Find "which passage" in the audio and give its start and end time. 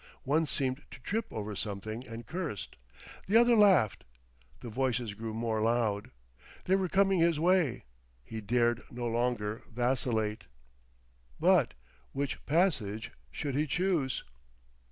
12.13-13.11